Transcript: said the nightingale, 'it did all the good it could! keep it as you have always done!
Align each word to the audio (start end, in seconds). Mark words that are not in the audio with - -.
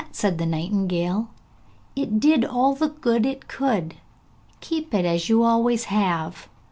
said 0.11 0.39
the 0.39 0.47
nightingale, 0.47 1.29
'it 1.95 2.19
did 2.19 2.43
all 2.43 2.73
the 2.73 2.87
good 2.89 3.23
it 3.23 3.47
could! 3.47 3.93
keep 4.59 4.95
it 4.95 5.05
as 5.05 5.29
you 5.29 5.43
have 5.43 5.51
always 5.51 5.85
done! 5.85 6.33